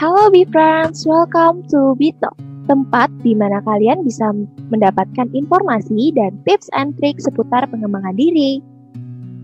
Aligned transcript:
Halo 0.00 0.32
B-Friends, 0.32 1.04
welcome 1.04 1.60
to 1.68 1.92
Bito, 2.00 2.32
tempat 2.64 3.12
di 3.20 3.36
mana 3.36 3.60
kalian 3.60 4.00
bisa 4.08 4.32
mendapatkan 4.72 5.28
informasi 5.36 6.08
dan 6.16 6.32
tips 6.48 6.72
and 6.72 6.96
trik 6.96 7.20
seputar 7.20 7.68
pengembangan 7.68 8.16
diri. 8.16 8.64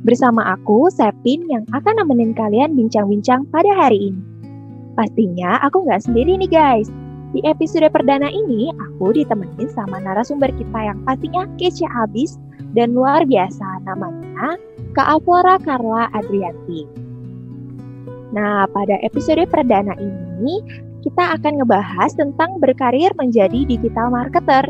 Bersama 0.09 0.57
aku, 0.57 0.89
Sepin, 0.89 1.45
yang 1.53 1.69
akan 1.77 2.01
nemenin 2.01 2.33
kalian 2.33 2.73
bincang-bincang 2.73 3.45
pada 3.53 3.69
hari 3.77 4.09
ini. 4.09 4.23
Pastinya 4.97 5.61
aku 5.61 5.85
nggak 5.85 6.09
sendiri 6.09 6.41
nih 6.41 6.49
guys. 6.49 6.89
Di 7.37 7.45
episode 7.45 7.93
perdana 7.93 8.33
ini, 8.33 8.73
aku 8.73 9.13
ditemenin 9.13 9.69
sama 9.77 10.01
narasumber 10.01 10.49
kita 10.57 10.81
yang 10.81 11.05
pastinya 11.05 11.45
kece 11.61 11.85
habis 11.85 12.41
dan 12.73 12.97
luar 12.97 13.29
biasa 13.29 13.85
namanya 13.85 14.57
Kak 14.97 15.21
Aflora 15.21 15.61
Carla 15.61 16.09
Adrianti. 16.17 17.06
Nah, 18.37 18.69
pada 18.69 19.01
episode 19.01 19.49
perdana 19.49 19.97
ini 19.97 20.61
kita 21.01 21.41
akan 21.41 21.65
ngebahas 21.65 22.13
tentang 22.13 22.61
berkarir 22.61 23.09
menjadi 23.17 23.65
digital 23.65 24.13
marketer 24.13 24.69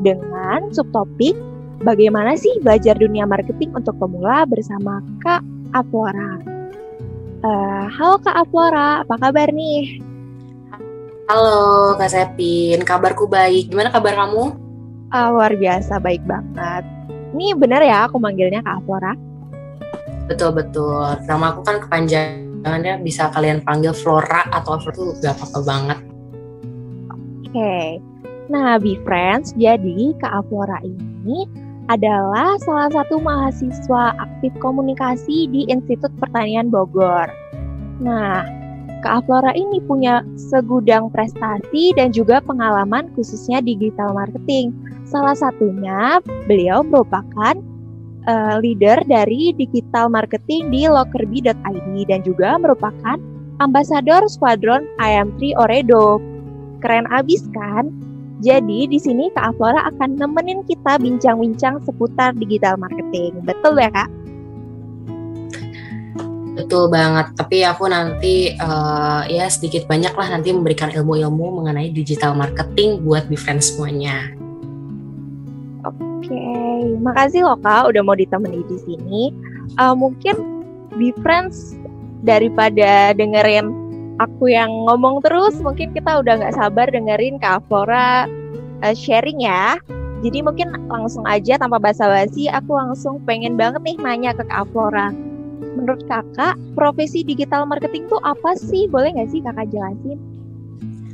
dengan 0.00 0.72
subtopik 0.72 1.36
bagaimana 1.84 2.32
sih 2.40 2.56
belajar 2.64 2.96
dunia 2.96 3.28
marketing 3.28 3.68
untuk 3.76 4.00
pemula 4.00 4.48
bersama 4.48 5.04
Kak 5.20 5.44
Aflora. 5.76 6.40
Uh, 7.44 7.84
halo 7.92 8.16
Kak 8.16 8.48
Aflora, 8.48 9.04
apa 9.04 9.20
kabar 9.20 9.52
nih? 9.52 10.00
Halo 11.28 11.92
Kak 12.00 12.08
Sepin, 12.08 12.80
kabarku 12.80 13.28
baik. 13.28 13.68
Gimana 13.68 13.92
kabar 13.92 14.16
kamu? 14.24 14.56
Uh, 15.12 15.28
luar 15.36 15.52
biasa, 15.52 16.00
baik 16.00 16.24
banget. 16.24 16.88
Ini 17.36 17.60
benar 17.60 17.84
ya 17.84 18.08
aku 18.08 18.16
manggilnya 18.16 18.64
Kak 18.64 18.80
Aflora? 18.80 19.12
Betul-betul. 20.32 21.20
Nama 21.28 21.44
aku 21.52 21.60
kan 21.60 21.76
kepanjangan 21.76 22.51
ya 22.62 22.96
bisa 22.98 23.30
kalian 23.34 23.62
panggil 23.66 23.90
Flora 23.94 24.46
atau 24.50 24.78
Flora 24.78 24.94
itu 24.94 25.06
gak 25.22 25.34
apa-apa 25.38 25.60
banget. 25.66 25.98
Oke, 27.42 27.58
okay. 27.58 27.88
nah 28.48 28.80
Be 28.80 28.96
Friends, 29.04 29.52
jadi 29.58 30.16
Kak 30.22 30.48
Flora 30.48 30.80
ini 30.80 31.44
adalah 31.90 32.56
salah 32.62 32.88
satu 32.94 33.18
mahasiswa 33.18 34.14
aktif 34.16 34.54
komunikasi 34.62 35.50
di 35.50 35.66
Institut 35.68 36.14
Pertanian 36.22 36.70
Bogor. 36.70 37.28
Nah, 38.00 38.46
Kak 39.02 39.26
Flora 39.26 39.50
ini 39.58 39.82
punya 39.82 40.22
segudang 40.38 41.10
prestasi 41.10 41.90
dan 41.98 42.14
juga 42.14 42.38
pengalaman 42.38 43.10
khususnya 43.18 43.58
digital 43.58 44.14
marketing. 44.14 44.70
Salah 45.02 45.34
satunya, 45.34 46.22
beliau 46.46 46.86
merupakan 46.86 47.58
uh, 48.26 48.56
leader 48.62 49.00
dari 49.06 49.54
digital 49.56 50.10
marketing 50.10 50.70
di 50.70 50.86
lockerby.id 50.86 51.94
dan 52.08 52.20
juga 52.22 52.58
merupakan 52.58 53.18
ambasador 53.62 54.26
Squadron 54.26 54.86
IM3 54.98 55.58
Oredo. 55.58 56.18
Keren 56.82 57.06
abis 57.14 57.46
kan? 57.54 57.90
Jadi 58.42 58.90
di 58.90 58.98
sini 58.98 59.30
Kak 59.38 59.54
Aflora 59.54 59.86
akan 59.94 60.18
nemenin 60.18 60.66
kita 60.66 60.98
bincang-bincang 60.98 61.78
seputar 61.86 62.34
digital 62.34 62.74
marketing. 62.74 63.38
Betul 63.46 63.78
ya 63.78 63.86
Kak? 63.94 64.10
Betul 66.52 66.92
banget, 66.92 67.32
tapi 67.32 67.64
aku 67.64 67.88
nanti 67.88 68.52
uh, 68.60 69.24
ya 69.24 69.48
sedikit 69.48 69.88
banyak 69.88 70.12
lah 70.12 70.36
nanti 70.36 70.52
memberikan 70.52 70.92
ilmu-ilmu 70.92 71.62
mengenai 71.62 71.88
digital 71.94 72.36
marketing 72.36 73.00
buat 73.06 73.24
befriend 73.30 73.64
semuanya. 73.64 74.41
Okay. 76.32 76.96
makasih 77.04 77.44
loh 77.44 77.58
kak 77.60 77.92
udah 77.92 78.02
mau 78.02 78.16
ditemani 78.16 78.64
di 78.66 78.76
sini. 78.82 79.22
Uh, 79.76 79.92
mungkin 79.92 80.64
be 80.96 81.12
friends 81.20 81.76
daripada 82.24 83.12
dengerin 83.12 83.72
aku 84.20 84.52
yang 84.52 84.70
ngomong 84.88 85.20
terus, 85.24 85.56
mungkin 85.60 85.92
kita 85.92 86.20
udah 86.20 86.40
nggak 86.40 86.56
sabar 86.56 86.88
dengerin 86.88 87.36
kak 87.36 87.60
Flora 87.68 88.24
uh, 88.80 88.94
sharing 88.96 89.44
ya. 89.44 89.76
Jadi 90.22 90.38
mungkin 90.38 90.70
langsung 90.86 91.26
aja 91.26 91.58
tanpa 91.58 91.82
basa-basi, 91.82 92.46
aku 92.46 92.78
langsung 92.78 93.18
pengen 93.26 93.58
banget 93.58 93.82
nih 93.82 93.96
nanya 93.98 94.30
ke 94.32 94.46
kak 94.46 94.70
Flora. 94.70 95.10
Menurut 95.74 96.04
kakak, 96.06 96.54
profesi 96.78 97.26
digital 97.26 97.66
marketing 97.66 98.06
tuh 98.06 98.22
apa 98.22 98.54
sih? 98.54 98.86
Boleh 98.86 99.14
nggak 99.14 99.30
sih 99.34 99.42
kakak 99.42 99.72
jelasin? 99.74 100.31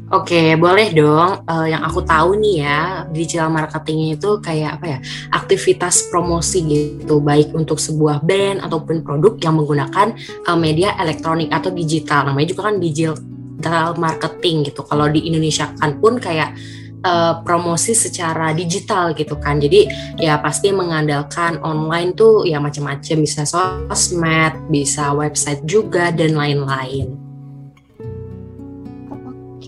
Oke, 0.09 0.57
boleh 0.57 0.89
dong. 0.97 1.45
Uh, 1.45 1.69
yang 1.69 1.85
aku 1.85 2.01
tahu 2.01 2.41
nih 2.41 2.65
ya, 2.65 3.05
digital 3.13 3.53
marketing 3.53 4.17
itu 4.17 4.41
kayak 4.41 4.81
apa 4.81 4.87
ya? 4.97 4.99
Aktivitas 5.37 6.09
promosi 6.09 6.65
gitu, 6.65 7.21
baik 7.21 7.53
untuk 7.53 7.77
sebuah 7.77 8.25
brand 8.25 8.65
ataupun 8.65 9.05
produk 9.05 9.37
yang 9.37 9.61
menggunakan 9.61 10.17
uh, 10.49 10.57
media 10.57 10.97
elektronik 10.97 11.53
atau 11.53 11.69
digital. 11.69 12.25
Namanya 12.25 12.57
juga 12.57 12.73
kan 12.73 12.81
digital 12.81 14.01
marketing 14.01 14.73
gitu. 14.73 14.81
Kalau 14.89 15.13
di 15.13 15.29
Indonesia 15.29 15.69
kan 15.77 16.01
pun 16.01 16.17
kayak 16.17 16.57
uh, 17.05 17.45
promosi 17.45 17.93
secara 17.93 18.57
digital 18.57 19.13
gitu 19.13 19.37
kan. 19.37 19.61
Jadi 19.61 19.93
ya 20.17 20.41
pasti 20.41 20.73
mengandalkan 20.73 21.61
online 21.61 22.17
tuh 22.17 22.49
ya 22.49 22.57
macam-macam 22.57 23.17
bisa 23.21 23.45
sosmed, 23.45 24.57
bisa 24.73 25.13
website 25.13 25.61
juga 25.69 26.09
dan 26.17 26.33
lain-lain. 26.33 27.18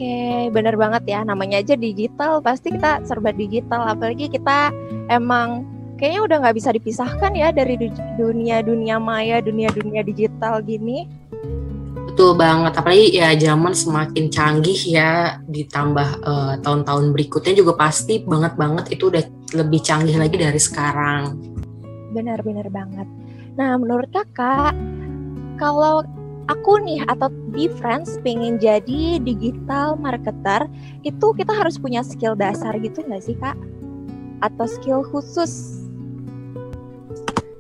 Oke, 0.01 0.49
bener 0.49 0.81
banget 0.81 1.13
ya. 1.13 1.21
Namanya 1.29 1.61
aja 1.61 1.77
digital, 1.77 2.41
pasti 2.41 2.73
kita 2.73 3.05
serba 3.05 3.37
digital. 3.37 3.85
Apalagi 3.85 4.33
kita 4.33 4.73
emang 5.13 5.69
kayaknya 6.01 6.21
udah 6.25 6.37
nggak 6.41 6.57
bisa 6.57 6.73
dipisahkan 6.73 7.37
ya 7.37 7.53
dari 7.53 7.77
dunia 8.17 8.65
dunia 8.65 8.97
maya, 8.97 9.45
dunia 9.45 9.69
dunia 9.69 10.01
digital 10.01 10.65
gini. 10.65 11.05
Betul 12.09 12.33
banget, 12.33 12.81
apalagi 12.81 13.13
ya 13.13 13.37
zaman 13.37 13.77
semakin 13.77 14.33
canggih 14.33 14.81
ya, 14.89 15.37
ditambah 15.45 16.09
uh, 16.25 16.57
tahun-tahun 16.65 17.13
berikutnya 17.13 17.61
juga 17.61 17.77
pasti 17.77 18.25
banget 18.25 18.57
banget 18.57 18.89
itu 18.97 19.13
udah 19.13 19.21
lebih 19.53 19.85
canggih 19.85 20.17
lagi 20.17 20.41
dari 20.41 20.57
sekarang. 20.57 21.37
Benar-benar 22.17 22.73
banget. 22.73 23.05
Nah, 23.61 23.77
menurut 23.77 24.09
kakak, 24.09 24.73
kalau 25.61 26.01
aku 26.49 26.81
nih 26.81 27.03
atau 27.05 27.29
di 27.53 27.67
friends 27.81 28.17
pengen 28.23 28.57
jadi 28.57 29.19
digital 29.21 29.99
marketer 29.99 30.71
itu 31.05 31.27
kita 31.37 31.53
harus 31.53 31.77
punya 31.77 32.01
skill 32.01 32.39
dasar 32.39 32.73
gitu 32.81 33.03
nggak 33.05 33.23
sih 33.25 33.37
kak? 33.37 33.59
Atau 34.41 34.65
skill 34.71 35.01
khusus? 35.05 35.85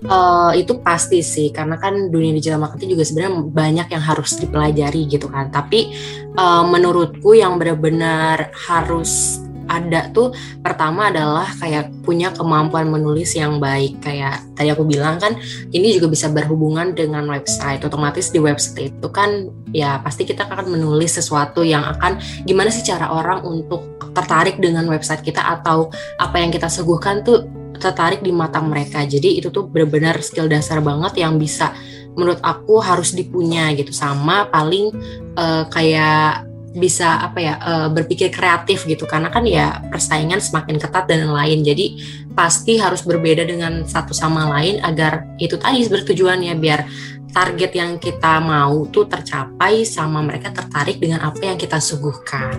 Uh, 0.01 0.57
itu 0.57 0.81
pasti 0.81 1.21
sih 1.21 1.53
karena 1.53 1.77
kan 1.77 2.09
dunia 2.09 2.33
digital 2.33 2.57
marketing 2.57 2.97
juga 2.97 3.05
sebenarnya 3.05 3.33
banyak 3.53 3.89
yang 3.93 4.01
harus 4.01 4.33
dipelajari 4.41 5.05
gitu 5.05 5.29
kan. 5.29 5.53
Tapi 5.53 5.93
uh, 6.41 6.65
menurutku 6.65 7.37
yang 7.37 7.61
benar-benar 7.61 8.49
harus 8.57 9.45
ada 9.71 10.11
tuh 10.11 10.35
pertama 10.59 11.15
adalah 11.15 11.47
kayak 11.63 11.95
punya 12.03 12.35
kemampuan 12.35 12.91
menulis 12.91 13.39
yang 13.39 13.63
baik. 13.63 14.03
Kayak 14.03 14.43
tadi 14.59 14.75
aku 14.75 14.83
bilang 14.83 15.23
kan 15.23 15.39
ini 15.71 15.95
juga 15.95 16.11
bisa 16.11 16.27
berhubungan 16.27 16.91
dengan 16.99 17.23
website. 17.31 17.87
Otomatis 17.87 18.35
di 18.35 18.43
website 18.43 18.91
itu 18.91 19.09
kan 19.15 19.47
ya 19.71 20.03
pasti 20.03 20.27
kita 20.27 20.51
akan 20.51 20.75
menulis 20.75 21.15
sesuatu 21.15 21.63
yang 21.63 21.87
akan 21.87 22.19
gimana 22.43 22.75
sih 22.75 22.83
cara 22.83 23.15
orang 23.15 23.47
untuk 23.47 24.03
tertarik 24.11 24.59
dengan 24.59 24.91
website 24.91 25.23
kita 25.23 25.39
atau 25.39 25.87
apa 26.19 26.43
yang 26.43 26.51
kita 26.51 26.67
suguhkan 26.67 27.23
tuh 27.23 27.47
tertarik 27.79 28.21
di 28.21 28.35
mata 28.35 28.59
mereka. 28.59 29.07
Jadi 29.07 29.39
itu 29.39 29.49
tuh 29.49 29.71
benar-benar 29.71 30.19
skill 30.21 30.51
dasar 30.51 30.83
banget 30.83 31.23
yang 31.23 31.39
bisa 31.39 31.73
menurut 32.19 32.43
aku 32.43 32.83
harus 32.83 33.15
dipunya 33.15 33.71
gitu. 33.79 33.95
Sama 33.95 34.51
paling 34.51 34.91
uh, 35.39 35.65
kayak 35.71 36.50
bisa 36.71 37.19
apa 37.27 37.39
ya 37.43 37.55
uh, 37.59 37.89
berpikir 37.91 38.31
kreatif 38.31 38.87
gitu. 38.87 39.07
Karena 39.07 39.31
kan 39.31 39.43
ya 39.47 39.83
persaingan 39.91 40.39
semakin 40.39 40.79
ketat 40.79 41.11
dan 41.11 41.27
lain. 41.31 41.67
Jadi 41.67 41.99
pasti 42.35 42.79
harus 42.79 43.03
berbeda 43.03 43.43
dengan 43.43 43.83
satu 43.83 44.15
sama 44.15 44.47
lain 44.59 44.79
agar 44.83 45.27
itu 45.43 45.59
tadi 45.59 45.83
bertujuan 45.91 46.41
ya 46.47 46.55
biar 46.55 46.87
target 47.31 47.73
yang 47.75 47.99
kita 47.99 48.43
mau 48.43 48.87
tuh 48.91 49.07
tercapai 49.07 49.87
sama 49.87 50.23
mereka 50.23 50.51
tertarik 50.51 50.99
dengan 50.99 51.23
apa 51.27 51.43
yang 51.43 51.59
kita 51.59 51.79
suguhkan. 51.79 52.59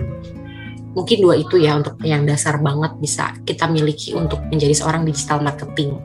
Mungkin 0.92 1.24
dua 1.24 1.40
itu 1.40 1.56
ya 1.56 1.72
untuk 1.80 1.96
yang 2.04 2.28
dasar 2.28 2.60
banget 2.60 2.92
bisa 3.00 3.32
kita 3.48 3.64
miliki 3.64 4.12
untuk 4.12 4.44
menjadi 4.52 4.76
seorang 4.76 5.08
digital 5.08 5.40
marketing 5.40 5.96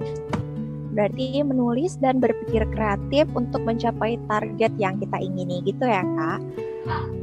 berarti 0.97 1.45
menulis 1.45 2.01
dan 2.01 2.17
berpikir 2.17 2.65
kreatif 2.73 3.29
untuk 3.37 3.61
mencapai 3.61 4.17
target 4.25 4.73
yang 4.81 4.97
kita 4.97 5.21
ingini 5.21 5.61
gitu 5.61 5.85
ya 5.85 6.01
kak 6.01 6.41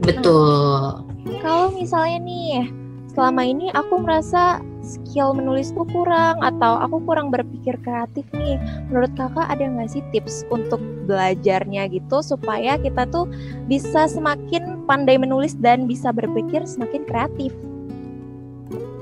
Betul. 0.04 1.00
Nah, 1.24 1.38
kalau 1.40 1.72
misalnya 1.72 2.20
nih, 2.20 2.68
selama 3.16 3.42
ini 3.48 3.72
aku 3.72 3.96
merasa 4.04 4.60
skill 4.84 5.32
menulisku 5.32 5.88
kurang 5.88 6.44
atau 6.44 6.76
aku 6.84 7.00
kurang 7.08 7.32
berpikir 7.32 7.80
kreatif 7.80 8.28
nih. 8.36 8.60
Menurut 8.92 9.12
kakak 9.16 9.48
ada 9.48 9.64
nggak 9.64 9.88
sih 9.88 10.04
tips 10.12 10.44
untuk 10.52 10.80
belajarnya 11.08 11.88
gitu 11.88 12.20
supaya 12.20 12.76
kita 12.76 13.08
tuh 13.08 13.24
bisa 13.64 14.04
semakin 14.04 14.84
pandai 14.84 15.16
menulis 15.16 15.56
dan 15.56 15.88
bisa 15.88 16.12
berpikir 16.12 16.68
semakin 16.68 17.08
kreatif? 17.08 17.56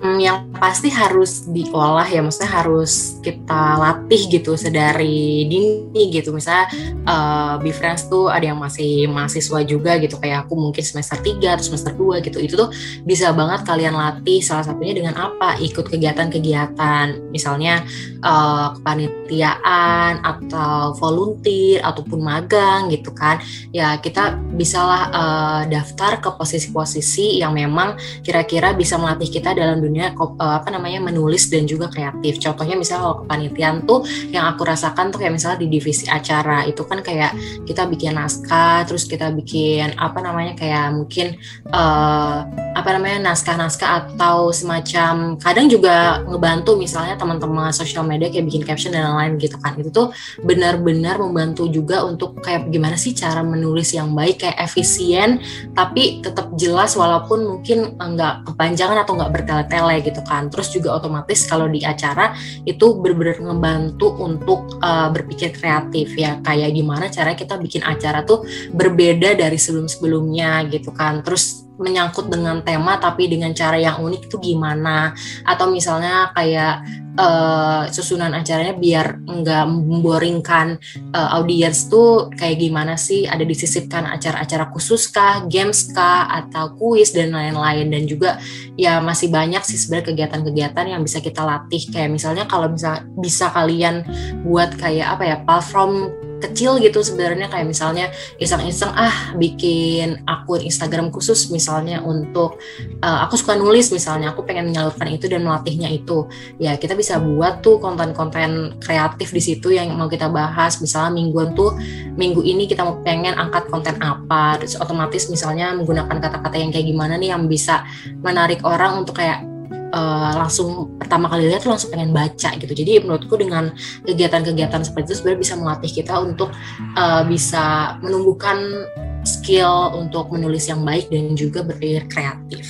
Hmm, 0.03 0.19
yang 0.19 0.51
pasti 0.59 0.91
harus 0.91 1.47
diolah 1.47 2.11
ya, 2.11 2.19
maksudnya 2.27 2.51
harus 2.51 3.23
kita 3.23 3.79
latih 3.79 4.35
gitu 4.35 4.59
sedari 4.59 5.47
dini 5.47 6.11
gitu. 6.11 6.35
Misalnya 6.35 6.67
uh, 7.07 7.55
Be 7.63 7.71
tuh 8.11 8.27
ada 8.27 8.51
yang 8.51 8.59
masih 8.59 9.07
mahasiswa 9.07 9.63
juga 9.63 10.03
gitu, 10.03 10.19
kayak 10.19 10.51
aku 10.51 10.59
mungkin 10.59 10.83
semester 10.83 11.23
3 11.23 11.55
atau 11.55 11.63
semester 11.71 11.95
2 11.95 12.19
gitu. 12.19 12.43
Itu 12.43 12.59
tuh 12.59 12.75
bisa 13.07 13.31
banget 13.31 13.63
kalian 13.63 13.95
latih 13.95 14.43
salah 14.43 14.67
satunya 14.67 14.91
dengan 14.91 15.15
apa? 15.15 15.63
Ikut 15.63 15.87
kegiatan-kegiatan, 15.87 17.31
misalnya 17.31 17.87
uh, 18.27 18.75
kepanitiaan 18.75 20.19
atau 20.19 20.99
volunteer 20.99 21.79
ataupun 21.79 22.19
magang 22.19 22.91
gitu 22.91 23.15
kan. 23.15 23.39
Ya 23.71 24.03
kita 24.03 24.35
bisalah 24.59 25.03
uh, 25.15 25.63
daftar 25.71 26.19
ke 26.19 26.35
posisi-posisi 26.35 27.39
yang 27.39 27.55
memang 27.55 27.95
kira-kira 28.27 28.75
bisa 28.75 28.99
melatih 28.99 29.31
kita 29.31 29.55
dalam 29.55 29.79
dunia 29.79 29.92
dunia 29.93 30.17
uh, 30.17 30.57
apa 30.57 30.73
namanya 30.73 31.05
menulis 31.05 31.53
dan 31.53 31.69
juga 31.69 31.93
kreatif. 31.93 32.41
Contohnya 32.41 32.81
misalnya 32.81 33.05
kalau 33.05 33.17
kepanitiaan 33.29 33.77
tuh 33.85 34.01
yang 34.33 34.49
aku 34.49 34.65
rasakan 34.65 35.13
tuh 35.13 35.21
kayak 35.21 35.37
misalnya 35.37 35.61
di 35.61 35.69
divisi 35.69 36.09
acara 36.09 36.65
itu 36.65 36.81
kan 36.89 37.05
kayak 37.05 37.37
kita 37.69 37.85
bikin 37.85 38.17
naskah, 38.17 38.89
terus 38.89 39.05
kita 39.05 39.29
bikin 39.37 39.93
apa 40.01 40.25
namanya 40.25 40.57
kayak 40.57 40.97
mungkin 40.97 41.37
uh, 41.69 42.49
apa 42.73 42.89
namanya 42.97 43.29
naskah-naskah 43.29 44.17
atau 44.17 44.49
semacam 44.49 45.37
kadang 45.37 45.69
juga 45.69 46.25
ngebantu 46.25 46.81
misalnya 46.81 47.21
teman-teman 47.21 47.69
sosial 47.69 48.09
media 48.09 48.33
kayak 48.33 48.49
bikin 48.49 48.65
caption 48.65 48.97
dan 48.97 49.13
lain-lain 49.13 49.37
gitu 49.37 49.61
kan. 49.61 49.77
Itu 49.77 49.93
tuh 49.93 50.09
benar-benar 50.41 51.21
membantu 51.21 51.69
juga 51.69 52.01
untuk 52.09 52.41
kayak 52.41 52.73
gimana 52.73 52.97
sih 52.97 53.13
cara 53.13 53.45
menulis 53.45 53.93
yang 53.93 54.17
baik 54.17 54.47
kayak 54.47 54.57
efisien 54.63 55.43
tapi 55.75 56.23
tetap 56.23 56.55
jelas 56.55 56.95
walaupun 56.95 57.45
mungkin 57.45 57.99
enggak 57.99 58.47
kepanjangan 58.47 59.03
atau 59.03 59.13
enggak 59.19 59.33
bertele-tele 59.35 59.82
sepele 59.83 60.07
gitu 60.07 60.23
kan. 60.23 60.47
Terus 60.47 60.69
juga 60.71 60.95
otomatis 60.95 61.43
kalau 61.51 61.67
di 61.67 61.83
acara 61.83 62.31
itu 62.63 63.03
benar-benar 63.03 63.43
ngebantu 63.43 64.15
untuk 64.23 64.79
uh, 64.79 65.11
berpikir 65.11 65.51
kreatif 65.51 66.15
ya. 66.15 66.39
Kayak 66.47 66.71
gimana 66.71 67.11
cara 67.11 67.35
kita 67.35 67.59
bikin 67.59 67.83
acara 67.83 68.23
tuh 68.23 68.47
berbeda 68.71 69.35
dari 69.35 69.59
sebelum-sebelumnya 69.59 70.71
gitu 70.71 70.95
kan. 70.95 71.27
Terus 71.27 71.67
menyangkut 71.83 72.31
dengan 72.31 72.63
tema 72.63 72.97
tapi 72.97 73.29
dengan 73.29 73.53
cara 73.53 73.77
yang 73.77 74.01
unik 74.01 74.31
itu 74.31 74.37
gimana? 74.39 75.13
Atau 75.43 75.69
misalnya 75.69 76.31
kayak 76.33 76.87
uh, 77.19 77.85
susunan 77.93 78.33
acaranya 78.33 78.73
biar 78.79 79.21
nggak 79.27 79.65
memboringkan 79.69 80.79
uh, 81.13 81.37
audiens 81.37 81.91
tuh 81.91 82.33
kayak 82.39 82.63
gimana 82.63 82.95
sih? 82.95 83.27
Ada 83.29 83.43
disisipkan 83.43 84.07
acara-acara 84.09 84.71
khusus 84.73 85.11
kah 85.11 85.45
games 85.51 85.93
kah 85.93 86.31
atau 86.31 86.73
kuis 86.79 87.13
dan 87.13 87.35
lain-lain. 87.35 87.91
Dan 87.93 88.09
juga 88.09 88.39
ya 88.79 89.03
masih 89.03 89.29
banyak 89.29 89.61
sih 89.67 89.77
sebenarnya 89.77 90.15
kegiatan-kegiatan 90.15 90.87
yang 90.87 91.03
bisa 91.03 91.19
kita 91.21 91.43
latih. 91.43 91.83
Kayak 91.91 92.11
misalnya 92.15 92.45
kalau 92.49 92.71
bisa 92.73 93.05
bisa 93.19 93.53
kalian 93.53 94.07
buat 94.47 94.73
kayak 94.79 95.19
apa 95.19 95.25
ya 95.27 95.37
platform 95.45 96.09
kecil 96.43 96.83
gitu 96.83 97.01
sebenarnya 97.01 97.47
kayak 97.47 97.71
misalnya 97.71 98.11
iseng-iseng 98.43 98.91
ah 98.93 99.35
bikin 99.39 100.23
akun 100.27 100.59
Instagram 100.59 101.15
khusus 101.15 101.49
misalnya 101.55 102.03
untuk 102.03 102.59
uh, 103.05 103.19
aku 103.23 103.39
suka 103.39 103.55
nulis 103.55 103.95
misalnya 103.95 104.35
aku 104.35 104.43
pengen 104.43 104.73
menyalurkan 104.73 105.07
itu 105.13 105.31
dan 105.31 105.47
melatihnya 105.47 105.89
itu. 105.93 106.27
Ya 106.59 106.75
kita 106.75 106.99
bisa 106.99 107.23
buat 107.23 107.63
tuh 107.63 107.79
konten-konten 107.79 108.83
kreatif 108.83 109.31
di 109.31 109.43
situ 109.43 109.71
yang 109.71 109.95
mau 109.95 110.11
kita 110.11 110.27
bahas. 110.27 110.83
Misalnya 110.83 111.15
mingguan 111.15 111.55
tuh 111.55 111.79
minggu 112.19 112.43
ini 112.43 112.67
kita 112.67 112.83
mau 112.83 112.99
pengen 113.07 113.39
angkat 113.39 113.71
konten 113.71 113.95
apa. 114.03 114.59
Terus 114.59 114.81
otomatis 114.81 115.31
misalnya 115.31 115.71
menggunakan 115.77 116.19
kata-kata 116.19 116.57
yang 116.59 116.75
kayak 116.75 116.87
gimana 116.89 117.15
nih 117.21 117.31
yang 117.31 117.47
bisa 117.47 117.87
menarik 118.25 118.65
orang 118.67 119.05
untuk 119.05 119.21
kayak 119.21 119.52
uh, 119.93 120.33
langsung 120.43 120.97
pertama 120.99 121.29
kali 121.29 121.53
lihat 121.53 121.69
langsung 121.69 121.93
pengen 121.93 122.11
baca 122.11 122.51
gitu. 122.57 122.73
Jadi 122.73 123.05
menurutku 123.05 123.37
dengan 123.39 123.71
kegiatan-kegiatan 124.09 124.83
seperti 124.83 125.13
itu 125.13 125.17
sebenarnya 125.23 125.41
bisa 125.45 125.55
melatih 125.61 125.93
kita 125.93 126.15
untuk 126.19 126.51
uh, 126.97 127.23
bisa 127.29 127.97
menumbuhkan 128.01 128.89
skill 129.23 129.95
untuk 129.95 130.33
menulis 130.35 130.67
yang 130.67 130.83
baik 130.83 131.13
dan 131.13 131.39
juga 131.39 131.63
berpikir 131.63 132.09
kreatif. 132.11 132.67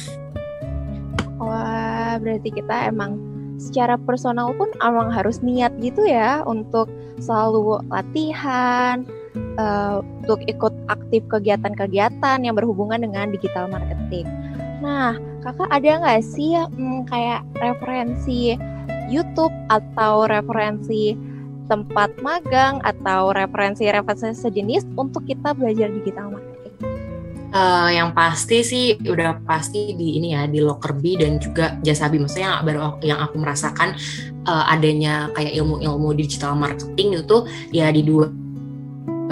Wah, 1.41 2.21
berarti 2.21 2.53
kita 2.53 2.93
emang 2.93 3.17
secara 3.57 3.95
personal 3.97 4.53
pun 4.59 4.69
emang 4.83 5.09
harus 5.15 5.41
niat 5.41 5.73
gitu 5.79 6.03
ya 6.05 6.43
untuk 6.45 6.91
selalu 7.23 7.79
latihan, 7.89 9.07
uh, 9.57 10.03
untuk 10.23 10.43
ikut 10.51 10.75
aktif 10.91 11.23
kegiatan-kegiatan 11.31 12.39
yang 12.43 12.55
berhubungan 12.59 13.01
dengan 13.01 13.31
digital 13.31 13.71
marketing. 13.71 14.27
Nah, 14.83 15.17
kakak 15.43 15.71
ada 15.75 15.91
nggak 15.99 16.23
sih 16.23 16.55
hmm, 16.55 17.11
kayak 17.11 17.43
referensi 17.59 18.55
YouTube 19.11 19.53
atau 19.69 20.25
referensi 20.31 21.19
tempat 21.67 22.15
magang 22.23 22.79
atau 22.83 23.35
referensi-referensi 23.35 24.39
sejenis 24.39 24.87
untuk 24.95 25.27
kita 25.27 25.53
belajar 25.53 25.91
digital 25.91 26.33
marketing? 26.33 26.75
Uh, 27.53 27.93
yang 27.93 28.17
pasti 28.17 28.65
sih 28.65 28.97
udah 28.97 29.45
pasti 29.45 29.93
di 29.93 30.17
ini 30.17 30.33
ya 30.33 30.49
di 30.49 30.65
Lockerbie 30.65 31.21
dan 31.21 31.37
juga 31.37 31.77
Jasabi 31.85 32.17
maksudnya 32.17 32.57
yang 32.57 32.65
baru 32.65 32.81
yang 33.05 33.21
aku 33.21 33.37
merasakan 33.37 33.93
uh, 34.49 34.73
adanya 34.73 35.29
kayak 35.37 35.53
ilmu-ilmu 35.61 36.17
digital 36.17 36.57
marketing 36.57 37.21
itu 37.21 37.45
ya 37.69 37.93
di 37.93 38.01
dua 38.01 38.33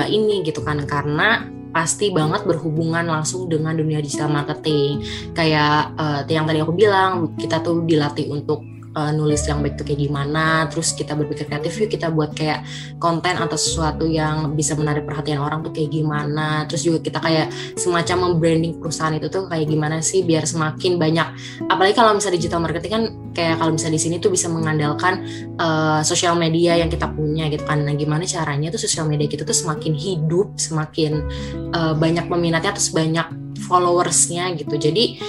ini 0.01 0.45
gitu 0.45 0.65
kan 0.65 0.81
karena 0.89 1.45
pasti 1.70 2.14
banget 2.14 2.46
berhubungan 2.46 3.06
langsung 3.06 3.50
dengan 3.50 3.75
dunia 3.75 3.99
digital 3.99 4.31
marketing. 4.31 5.02
Kayak 5.34 5.94
uh, 5.99 6.20
yang 6.31 6.46
tadi 6.46 6.62
aku 6.62 6.75
bilang, 6.75 7.34
kita 7.34 7.58
tuh 7.62 7.82
dilatih 7.82 8.31
untuk 8.31 8.69
uh, 8.97 9.13
nulis 9.15 9.47
yang 9.47 9.63
baik 9.63 9.79
itu 9.79 9.85
kayak 9.87 10.01
gimana 10.07 10.67
terus 10.67 10.93
kita 10.95 11.15
berpikir 11.15 11.47
kreatif 11.47 11.73
yuk 11.79 11.91
kita 11.91 12.11
buat 12.11 12.35
kayak 12.35 12.67
konten 13.01 13.35
atau 13.39 13.57
sesuatu 13.57 14.05
yang 14.07 14.55
bisa 14.55 14.77
menarik 14.77 15.09
perhatian 15.09 15.41
orang 15.41 15.65
tuh 15.65 15.73
kayak 15.73 15.91
gimana. 15.91 16.65
Terus 16.69 16.83
juga 16.87 16.99
kita 17.01 17.19
kayak 17.19 17.47
semacam 17.77 18.17
membranding 18.31 18.79
perusahaan 18.79 19.15
itu 19.17 19.27
tuh 19.33 19.49
kayak 19.49 19.67
gimana 19.67 20.05
sih 20.05 20.23
biar 20.23 20.45
semakin 20.45 21.01
banyak. 21.01 21.29
Apalagi 21.67 21.95
kalau 21.97 22.17
misalnya 22.17 22.37
digital 22.37 22.61
marketing 22.61 22.93
kan 22.93 23.05
kayak 23.31 23.57
kalau 23.63 23.73
misalnya 23.75 23.97
di 23.97 24.03
sini 24.03 24.17
tuh 24.19 24.31
bisa 24.31 24.47
mengandalkan 24.51 25.25
uh, 25.57 26.01
sosial 26.03 26.35
media 26.37 26.77
yang 26.77 26.93
kita 26.93 27.09
punya 27.11 27.49
gitu 27.49 27.65
kan. 27.65 27.83
Nah 27.83 27.95
gimana 27.97 28.25
caranya 28.29 28.69
tuh 28.71 28.81
sosial 28.81 29.09
media 29.09 29.27
kita 29.27 29.43
tuh 29.43 29.57
semakin 29.57 29.93
hidup 29.97 30.55
semakin 30.61 31.25
uh, 31.73 31.95
banyak 31.97 32.27
peminatnya 32.29 32.77
terus 32.77 32.93
banyak 32.93 33.27
followersnya 33.65 34.57
gitu. 34.57 34.77
Jadi 34.77 35.21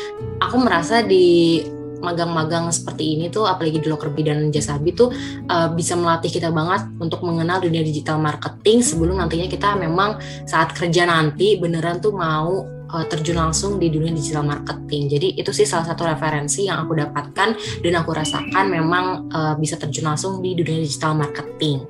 aku 0.41 0.57
merasa 0.59 1.03
di 1.05 1.59
magang-magang 2.01 2.67
seperti 2.73 3.15
ini 3.15 3.29
tuh 3.29 3.45
apalagi 3.45 3.79
di 3.79 3.87
Lockerbie 3.87 4.25
dan 4.25 4.49
Jasabi 4.49 4.91
tuh 4.91 5.13
uh, 5.47 5.69
bisa 5.71 5.93
melatih 5.93 6.33
kita 6.33 6.49
banget 6.49 6.89
untuk 6.97 7.21
mengenal 7.21 7.61
dunia 7.61 7.85
digital 7.85 8.17
marketing 8.17 8.81
sebelum 8.81 9.21
nantinya 9.21 9.47
kita 9.47 9.77
memang 9.77 10.17
saat 10.49 10.73
kerja 10.73 11.05
nanti 11.05 11.61
beneran 11.61 12.01
tuh 12.01 12.11
mau 12.17 12.65
uh, 12.91 13.05
terjun 13.07 13.39
langsung 13.39 13.79
di 13.79 13.87
dunia 13.87 14.11
digital 14.11 14.43
marketing. 14.43 15.07
Jadi 15.07 15.27
itu 15.39 15.51
sih 15.55 15.63
salah 15.63 15.87
satu 15.87 16.05
referensi 16.05 16.67
yang 16.67 16.83
aku 16.83 16.99
dapatkan 16.99 17.49
dan 17.85 17.93
aku 17.95 18.11
rasakan 18.11 18.65
memang 18.67 19.05
uh, 19.31 19.53
bisa 19.55 19.79
terjun 19.79 20.11
langsung 20.11 20.43
di 20.43 20.57
dunia 20.57 20.83
digital 20.83 21.15
marketing. 21.15 21.85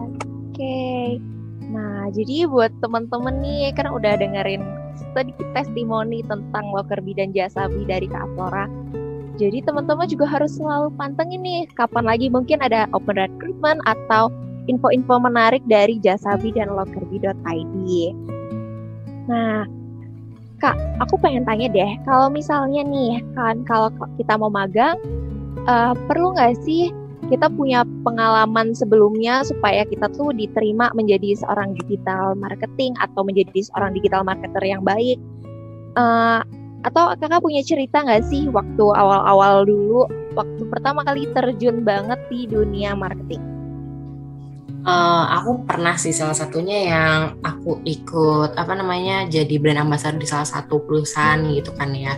Oke. 0.00 0.24
Okay. 0.56 1.06
Nah, 1.66 2.08
jadi 2.14 2.48
buat 2.48 2.72
teman-teman 2.80 3.42
nih 3.42 3.74
kan 3.76 3.92
udah 3.92 4.16
dengerin 4.16 4.85
sedikit 5.16 5.48
testimoni 5.56 6.20
tentang 6.28 6.68
Lockerbie 6.76 7.16
dan 7.16 7.32
Jasabi 7.32 7.88
dari 7.88 8.04
Kak 8.04 8.28
Flora. 8.36 8.68
Jadi 9.40 9.64
teman-teman 9.64 10.04
juga 10.04 10.28
harus 10.28 10.60
selalu 10.60 10.92
pantengin 10.96 11.40
nih 11.40 11.64
kapan 11.72 12.04
lagi 12.04 12.28
mungkin 12.28 12.60
ada 12.60 12.84
open 12.92 13.16
recruitment 13.16 13.80
atau 13.88 14.28
info-info 14.68 15.16
menarik 15.16 15.64
dari 15.64 15.96
Jasabi 16.00 16.52
dan 16.52 16.72
Lockerbie.id. 16.72 17.88
Nah, 19.26 19.64
Kak, 20.56 20.76
aku 21.04 21.20
pengen 21.20 21.44
tanya 21.44 21.68
deh, 21.68 21.92
kalau 22.08 22.32
misalnya 22.32 22.80
nih 22.80 23.20
kan 23.36 23.60
kalau 23.68 23.92
kita 24.16 24.40
mau 24.40 24.48
magang, 24.48 24.96
uh, 25.68 25.92
perlu 26.08 26.32
nggak 26.32 26.56
sih 26.64 26.88
kita 27.26 27.50
punya 27.50 27.82
pengalaman 28.06 28.70
sebelumnya 28.70 29.42
supaya 29.42 29.82
kita 29.82 30.06
tuh 30.14 30.30
diterima 30.30 30.94
menjadi 30.94 31.34
seorang 31.42 31.74
digital 31.82 32.38
marketing 32.38 32.94
atau 33.02 33.26
menjadi 33.26 33.66
seorang 33.66 33.90
digital 33.98 34.22
marketer 34.22 34.62
yang 34.62 34.82
baik. 34.86 35.18
Uh, 35.96 36.44
atau 36.86 37.18
kakak 37.18 37.42
punya 37.42 37.66
cerita 37.66 38.04
nggak 38.06 38.22
sih 38.30 38.46
waktu 38.46 38.84
awal-awal 38.94 39.66
dulu, 39.66 40.06
waktu 40.38 40.62
pertama 40.70 41.02
kali 41.02 41.26
terjun 41.34 41.82
banget 41.82 42.20
di 42.30 42.46
dunia 42.46 42.94
marketing? 42.94 43.42
Uh, 44.86 45.26
aku 45.42 45.66
pernah 45.66 45.98
sih 45.98 46.14
salah 46.14 46.38
satunya 46.38 46.94
yang 46.94 47.42
aku 47.42 47.82
ikut 47.82 48.54
apa 48.54 48.70
namanya 48.78 49.26
jadi 49.26 49.58
brand 49.58 49.82
ambassador 49.82 50.14
di 50.14 50.30
salah 50.30 50.46
satu 50.46 50.78
perusahaan 50.86 51.42
gitu 51.50 51.74
kan 51.74 51.90
ya. 51.90 52.14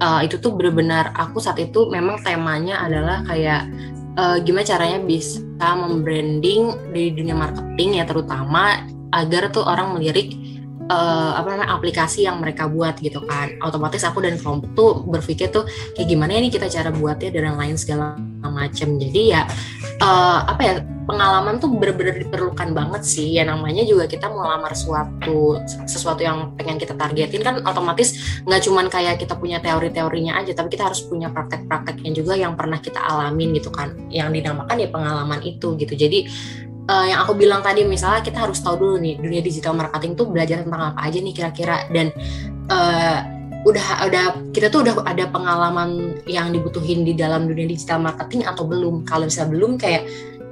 Uh, 0.00 0.24
itu 0.24 0.40
tuh 0.40 0.56
benar-benar 0.56 1.12
aku 1.12 1.44
saat 1.44 1.60
itu 1.60 1.92
memang 1.92 2.16
temanya 2.24 2.88
adalah 2.88 3.20
kayak 3.28 3.68
uh, 4.16 4.36
gimana 4.42 4.64
caranya 4.66 4.98
bisa 5.04 5.40
membranding 5.60 6.92
di 6.92 7.12
dunia 7.12 7.36
marketing 7.36 8.02
ya 8.02 8.04
terutama 8.04 8.84
agar 9.14 9.48
tuh 9.48 9.64
orang 9.64 9.96
melirik 9.96 10.34
uh, 10.90 11.38
apa 11.38 11.54
namanya 11.54 11.72
aplikasi 11.72 12.26
yang 12.26 12.42
mereka 12.42 12.66
buat 12.66 12.98
gitu 12.98 13.22
kan. 13.24 13.56
Otomatis 13.62 14.02
aku 14.02 14.24
dan 14.24 14.36
kelompok 14.40 14.70
tuh 14.74 14.90
berpikir 15.06 15.48
tuh 15.52 15.64
kayak 15.94 16.08
gimana 16.10 16.36
ini 16.36 16.48
kita 16.52 16.68
cara 16.68 16.90
buatnya 16.92 17.30
dan 17.32 17.56
lain 17.56 17.76
segala 17.78 18.18
macam 18.42 18.96
jadi 18.96 19.22
ya 19.36 19.42
uh, 20.00 20.48
apa 20.48 20.62
ya 20.62 20.74
pengalaman 21.06 21.62
tuh 21.62 21.70
benar-benar 21.70 22.18
diperlukan 22.18 22.74
banget 22.74 23.02
sih. 23.06 23.38
Ya 23.38 23.46
namanya 23.46 23.86
juga 23.86 24.10
kita 24.10 24.26
mau 24.26 24.44
lamar 24.44 24.74
suatu 24.74 25.62
sesuatu 25.86 26.20
yang 26.20 26.52
pengen 26.58 26.76
kita 26.76 26.98
targetin 26.98 27.40
kan 27.46 27.62
otomatis 27.62 28.42
nggak 28.42 28.60
cuman 28.66 28.86
kayak 28.90 29.22
kita 29.22 29.38
punya 29.38 29.62
teori-teorinya 29.62 30.36
aja 30.36 30.52
tapi 30.52 30.74
kita 30.74 30.90
harus 30.90 31.06
punya 31.06 31.30
praktek-prakteknya 31.30 32.10
juga 32.12 32.34
yang 32.34 32.58
pernah 32.58 32.82
kita 32.82 32.98
alamin 32.98 33.54
gitu 33.56 33.70
kan. 33.70 33.94
Yang 34.10 34.42
dinamakan 34.42 34.76
ya 34.82 34.88
pengalaman 34.90 35.40
itu 35.46 35.78
gitu. 35.78 35.94
Jadi 35.94 36.26
uh, 36.90 37.06
yang 37.06 37.22
aku 37.22 37.38
bilang 37.38 37.62
tadi 37.62 37.86
misalnya 37.86 38.20
kita 38.26 38.42
harus 38.42 38.58
tahu 38.58 38.74
dulu 38.76 38.96
nih 38.98 39.14
dunia 39.22 39.40
digital 39.40 39.78
marketing 39.78 40.18
tuh 40.18 40.26
belajar 40.26 40.66
tentang 40.66 40.92
apa 40.92 41.00
aja 41.06 41.18
nih 41.22 41.34
kira-kira. 41.34 41.86
Dan 41.88 42.10
uh, 42.66 43.18
udah 43.66 44.06
udah 44.06 44.24
kita 44.54 44.70
tuh 44.70 44.86
udah 44.86 45.02
ada 45.02 45.26
pengalaman 45.26 46.22
yang 46.30 46.54
dibutuhin 46.54 47.02
di 47.02 47.18
dalam 47.18 47.50
dunia 47.50 47.66
digital 47.66 47.98
marketing 47.98 48.46
atau 48.46 48.62
belum? 48.62 49.02
Kalau 49.02 49.26
misalnya 49.26 49.50
belum 49.58 49.72
kayak 49.74 50.02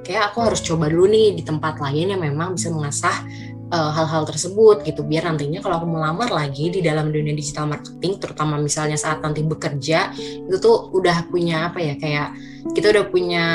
kayak 0.05 0.31
aku 0.31 0.37
harus 0.45 0.61
coba 0.61 0.85
dulu 0.85 1.09
nih 1.09 1.33
di 1.33 1.41
tempat 1.41 1.81
lain 1.81 2.13
yang 2.13 2.21
memang 2.21 2.53
bisa 2.53 2.69
mengasah 2.69 3.25
eh, 3.73 3.91
hal-hal 3.97 4.23
uh, 4.23 4.27
tersebut 4.29 4.85
gitu 4.85 5.01
biar 5.01 5.25
nantinya 5.25 5.59
kalau 5.65 5.81
aku 5.81 5.87
melamar 5.89 6.29
lagi 6.29 6.69
di 6.69 6.85
dalam 6.85 7.09
dunia 7.09 7.33
digital 7.33 7.65
marketing 7.65 8.21
terutama 8.21 8.61
misalnya 8.61 8.95
saat 8.95 9.25
nanti 9.25 9.41
bekerja 9.41 10.13
itu 10.45 10.57
tuh 10.61 10.93
udah 10.93 11.25
punya 11.33 11.73
apa 11.73 11.81
ya 11.81 11.97
kayak 11.97 12.37
kita 12.77 12.93
udah 12.93 13.05
punya 13.09 13.45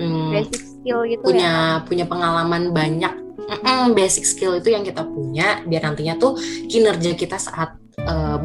hmm, 0.00 0.32
basic 0.32 0.62
skill 0.64 1.04
gitu 1.04 1.20
punya 1.20 1.52
ya? 1.52 1.84
punya 1.84 2.04
pengalaman 2.08 2.72
banyak 2.72 3.12
mm 3.44 3.92
basic 3.92 4.24
skill 4.24 4.56
itu 4.56 4.72
yang 4.72 4.80
kita 4.80 5.04
punya 5.04 5.60
biar 5.68 5.84
nantinya 5.84 6.16
tuh 6.16 6.40
kinerja 6.72 7.12
kita 7.12 7.36
saat 7.36 7.76
uh, 8.08 8.40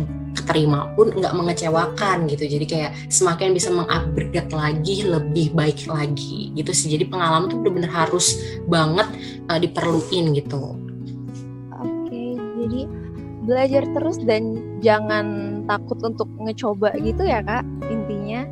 keterima 0.50 0.89
pun 0.98 1.13
nggak 1.13 1.29
mengecewakan 1.38 2.25
gitu. 2.25 2.50
Jadi 2.50 2.65
kayak 2.65 2.91
semakin 3.13 3.53
bisa 3.53 3.70
mengupgrade 3.70 4.50
lagi 4.50 5.06
lebih 5.06 5.53
baik 5.53 5.86
lagi 5.86 6.50
gitu 6.58 6.74
sih. 6.74 6.98
Jadi 6.98 7.06
pengalaman 7.06 7.53
tuh 7.53 7.62
benar-benar 7.62 7.94
harus 8.10 8.41
banget 8.65 9.06
uh, 9.46 9.62
diperluin 9.62 10.34
gitu. 10.34 10.74
Oke 11.77 12.34
jadi 12.65 12.89
belajar 13.46 13.84
terus 13.94 14.18
dan 14.25 14.58
jangan 14.82 15.62
takut 15.70 16.01
untuk 16.01 16.25
ngecoba 16.41 16.98
gitu 16.98 17.22
ya 17.22 17.46
kak 17.46 17.62
intinya 17.94 18.46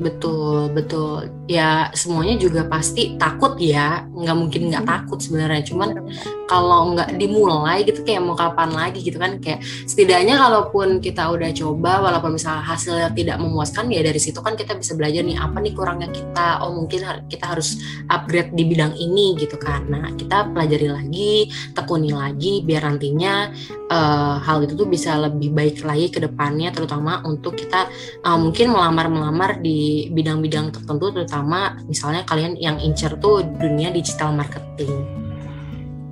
Betul, 0.00 0.72
betul. 0.72 1.28
Ya 1.44 1.92
semuanya 1.92 2.40
juga 2.40 2.64
pasti 2.64 3.20
takut 3.20 3.60
ya, 3.60 4.08
nggak 4.08 4.36
mungkin 4.38 4.72
nggak 4.72 4.84
hmm. 4.88 4.92
takut 4.96 5.20
sebenarnya. 5.20 5.60
Cuman 5.60 6.08
kalau 6.48 6.96
nggak 6.96 7.20
dimulai 7.20 7.84
gitu 7.84 8.00
kayak 8.00 8.24
mau 8.24 8.32
kapan 8.32 8.72
lagi 8.72 9.04
gitu 9.04 9.20
kan 9.20 9.36
kayak 9.38 9.60
setidaknya 9.84 10.40
kalaupun 10.40 11.04
kita 11.04 11.28
udah 11.28 11.52
coba, 11.52 12.00
walaupun 12.00 12.40
misalnya 12.40 12.64
hasilnya 12.64 13.12
tidak 13.12 13.36
memuaskan 13.44 13.92
ya 13.92 14.00
dari 14.00 14.16
situ 14.16 14.40
kan 14.40 14.56
kita 14.56 14.72
bisa 14.72 14.96
belajar 14.96 15.20
nih 15.20 15.36
apa 15.36 15.60
nih 15.60 15.72
kurangnya 15.76 16.08
kita. 16.08 16.64
Oh 16.64 16.72
mungkin 16.72 17.04
kita 17.28 17.44
harus 17.52 17.76
upgrade 18.08 18.56
di 18.56 18.64
bidang 18.64 18.96
ini 18.96 19.36
gitu 19.36 19.60
kan. 19.60 19.84
Nah 19.84 20.16
kita 20.16 20.48
pelajari 20.48 20.88
lagi, 20.88 21.52
tekuni 21.76 22.08
lagi 22.16 22.64
biar 22.64 22.88
nantinya 22.88 23.52
uh, 23.92 24.40
hal 24.40 24.64
itu 24.64 24.80
tuh 24.80 24.88
bisa 24.88 25.12
lebih 25.20 25.52
baik 25.52 25.84
lagi 25.84 26.08
ke 26.08 26.24
depannya, 26.24 26.72
terutama 26.72 27.20
untuk 27.28 27.52
kita 27.60 27.84
uh, 28.24 28.38
mungkin 28.40 28.72
melamar-melamar 28.72 29.60
di 29.60 29.89
bidang-bidang 30.12 30.74
tertentu 30.74 31.12
terutama 31.14 31.78
misalnya 31.86 32.22
kalian 32.26 32.54
yang 32.58 32.76
incer 32.78 33.14
tuh 33.18 33.42
dunia 33.42 33.90
digital 33.90 34.34
marketing. 34.34 35.04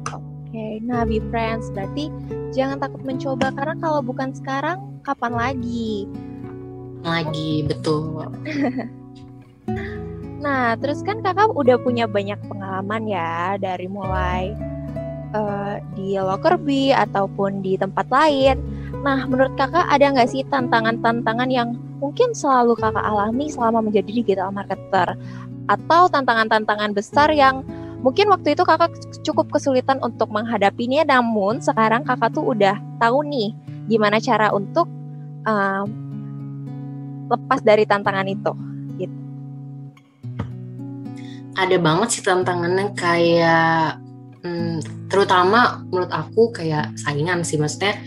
Oke, 0.08 0.20
okay, 0.50 0.72
nah 0.84 1.04
be 1.04 1.20
friends 1.28 1.68
berarti 1.72 2.08
jangan 2.52 2.80
takut 2.80 3.02
mencoba 3.04 3.52
karena 3.52 3.74
kalau 3.78 4.00
bukan 4.00 4.32
sekarang 4.32 4.78
kapan 5.04 5.32
lagi? 5.34 6.08
Lagi 7.04 7.62
betul. 7.64 8.26
nah, 10.44 10.74
terus 10.76 11.00
kan 11.06 11.22
kakak 11.22 11.54
udah 11.54 11.78
punya 11.78 12.10
banyak 12.10 12.38
pengalaman 12.48 13.02
ya 13.06 13.54
dari 13.60 13.86
mulai 13.86 14.52
uh, 15.32 15.78
di 15.94 16.16
Lockerbie 16.18 16.94
ataupun 16.94 17.62
di 17.62 17.78
tempat 17.78 18.08
lain. 18.10 18.58
Nah, 19.04 19.24
menurut 19.28 19.54
kakak 19.54 19.86
ada 19.86 20.10
nggak 20.10 20.30
sih 20.30 20.42
tantangan-tantangan 20.48 21.50
yang 21.52 21.78
mungkin 21.98 22.34
selalu 22.34 22.78
kakak 22.78 23.02
alami 23.02 23.50
selama 23.50 23.82
menjadi 23.82 24.10
digital 24.10 24.50
marketer 24.54 25.18
atau 25.68 26.08
tantangan-tantangan 26.08 26.96
besar 26.96 27.28
yang 27.34 27.66
mungkin 28.00 28.30
waktu 28.30 28.54
itu 28.54 28.62
kakak 28.62 28.94
cukup 29.26 29.50
kesulitan 29.50 29.98
untuk 30.00 30.30
menghadapinya 30.30 31.04
namun 31.04 31.58
sekarang 31.58 32.06
kakak 32.06 32.32
tuh 32.32 32.54
udah 32.54 32.78
tahu 33.02 33.26
nih 33.26 33.52
gimana 33.90 34.22
cara 34.22 34.54
untuk 34.54 34.86
um, 35.44 35.86
lepas 37.28 37.60
dari 37.60 37.84
tantangan 37.84 38.28
itu 38.30 38.52
gitu. 38.96 39.16
Ada 41.58 41.76
banget 41.82 42.08
sih 42.14 42.22
tantangannya 42.22 42.94
kayak 42.94 43.98
hmm, 44.46 45.08
terutama 45.10 45.82
menurut 45.90 46.12
aku 46.12 46.54
kayak 46.54 46.94
saingan 47.00 47.42
sih 47.42 47.58
maksudnya 47.58 47.98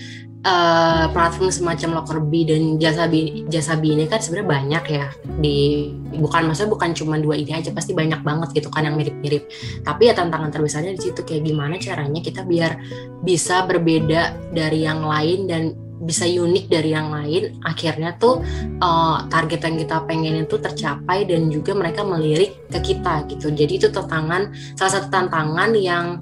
uh, 0.45 1.05
platform 1.13 1.51
semacam 1.53 2.01
Lockerbie 2.01 2.45
dan 2.49 2.61
jasa 2.81 3.05
jasa 3.49 3.77
bi 3.77 3.93
ini 3.93 4.05
kan 4.09 4.21
sebenarnya 4.21 4.49
banyak 4.49 4.83
ya. 4.89 5.07
Di 5.41 5.89
bukan 6.17 6.51
maksudnya 6.51 6.71
bukan 6.73 6.89
cuma 6.97 7.15
dua 7.21 7.37
ini 7.37 7.53
aja 7.53 7.69
pasti 7.73 7.93
banyak 7.93 8.21
banget 8.21 8.49
gitu 8.57 8.69
kan 8.73 8.85
yang 8.85 8.97
mirip-mirip. 8.97 9.47
Tapi 9.85 10.01
ya 10.09 10.13
tantangan 10.17 10.49
terbesarnya 10.49 10.97
di 10.97 11.01
situ 11.01 11.21
kayak 11.21 11.45
gimana 11.45 11.77
caranya 11.77 12.19
kita 12.21 12.41
biar 12.45 12.77
bisa 13.21 13.65
berbeda 13.65 14.51
dari 14.53 14.85
yang 14.85 15.05
lain 15.05 15.39
dan 15.45 15.63
bisa 16.01 16.25
unik 16.25 16.65
dari 16.67 16.89
yang 16.97 17.13
lain. 17.13 17.61
Akhirnya 17.61 18.17
tuh 18.17 18.41
uh, 18.81 19.17
target 19.29 19.61
yang 19.69 19.77
kita 19.77 19.97
pengen 20.09 20.41
itu 20.41 20.57
tercapai 20.57 21.29
dan 21.29 21.53
juga 21.53 21.77
mereka 21.77 22.01
melirik 22.01 22.57
ke 22.73 22.81
kita 22.81 23.29
gitu. 23.29 23.53
Jadi 23.53 23.77
itu 23.77 23.87
tantangan 23.93 24.49
salah 24.73 24.91
satu 24.97 25.07
tantangan 25.13 25.71
yang 25.77 26.19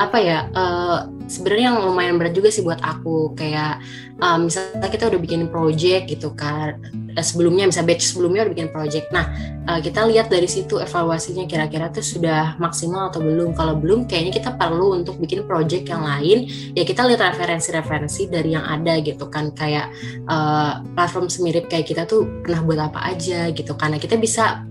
apa 0.00 0.18
ya 0.20 0.38
uh, 0.56 1.04
sebenarnya 1.32 1.72
yang 1.72 1.78
lumayan 1.88 2.20
berat 2.20 2.36
juga 2.36 2.52
sih 2.52 2.60
buat 2.60 2.76
aku. 2.84 3.32
Kayak 3.32 3.80
um, 4.20 4.52
misalnya 4.52 4.88
kita 4.92 5.08
udah 5.08 5.20
bikin 5.20 5.48
project 5.48 6.12
gitu 6.12 6.36
kan 6.36 6.76
eh, 7.16 7.24
sebelumnya 7.24 7.64
misalnya 7.64 7.96
batch 7.96 8.12
sebelumnya 8.12 8.44
udah 8.44 8.52
bikin 8.52 8.68
project. 8.68 9.06
Nah 9.08 9.24
uh, 9.64 9.80
kita 9.80 10.04
lihat 10.12 10.28
dari 10.28 10.44
situ 10.44 10.76
evaluasinya 10.76 11.48
kira-kira 11.48 11.88
tuh 11.88 12.04
sudah 12.04 12.60
maksimal 12.60 13.08
atau 13.08 13.24
belum. 13.24 13.56
Kalau 13.56 13.80
belum 13.80 14.04
kayaknya 14.04 14.32
kita 14.36 14.50
perlu 14.60 15.00
untuk 15.00 15.16
bikin 15.16 15.48
project 15.48 15.88
yang 15.88 16.04
lain. 16.04 16.44
Ya 16.76 16.84
kita 16.84 17.08
lihat 17.08 17.24
referensi-referensi 17.24 18.28
dari 18.28 18.52
yang 18.52 18.68
ada 18.68 19.00
gitu 19.00 19.32
kan. 19.32 19.56
Kayak 19.56 19.88
uh, 20.28 20.84
platform 20.92 21.32
semirip 21.32 21.72
kayak 21.72 21.88
kita 21.88 22.04
tuh 22.04 22.28
pernah 22.44 22.60
buat 22.60 22.80
apa 22.92 23.00
aja 23.16 23.48
gitu 23.54 23.72
karena 23.78 23.96
kita 23.96 24.20
bisa 24.20 24.68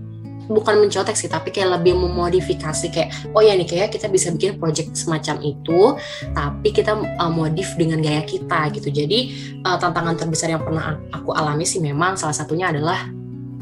bukan 0.50 0.82
mencotek 0.82 1.14
sih 1.14 1.30
tapi 1.30 1.54
kayak 1.54 1.80
lebih 1.80 1.94
memodifikasi 1.94 2.86
kayak 2.90 3.14
oh 3.34 3.42
ya 3.42 3.54
nih 3.54 3.66
kayak 3.66 3.94
kita 3.94 4.10
bisa 4.10 4.34
bikin 4.34 4.58
project 4.58 4.94
semacam 4.94 5.38
itu 5.42 5.94
tapi 6.34 6.68
kita 6.74 6.98
uh, 6.98 7.32
modif 7.32 7.74
dengan 7.78 8.02
gaya 8.02 8.22
kita 8.26 8.70
gitu. 8.74 8.88
Jadi 8.90 9.18
uh, 9.62 9.78
tantangan 9.78 10.18
terbesar 10.18 10.50
yang 10.50 10.62
pernah 10.62 10.98
aku 11.14 11.30
alami 11.34 11.62
sih 11.62 11.78
memang 11.78 12.18
salah 12.18 12.34
satunya 12.34 12.70
adalah 12.70 13.06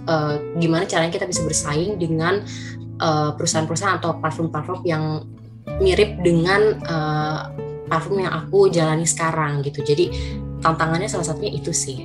uh, 0.09 0.41
gimana 0.57 0.89
caranya 0.89 1.13
kita 1.13 1.29
bisa 1.29 1.45
bersaing 1.45 2.01
dengan 2.01 2.45
perusahaan-perusahaan 3.01 3.97
atau 3.97 4.21
platform-platform 4.21 4.85
yang 4.85 5.25
mirip 5.81 6.21
dengan 6.21 6.77
uh, 6.85 7.49
platform 7.89 8.29
yang 8.29 8.35
aku 8.45 8.69
jalani 8.69 9.09
sekarang 9.09 9.65
gitu. 9.65 9.81
Jadi 9.81 10.13
tantangannya 10.61 11.09
salah 11.09 11.25
satunya 11.25 11.57
itu 11.57 11.73
sih. 11.73 12.05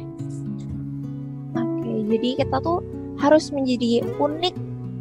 Oke 1.52 1.92
jadi 2.16 2.48
kita 2.48 2.64
tuh 2.64 2.80
harus 3.20 3.52
menjadi 3.52 4.04
unik 4.20 4.56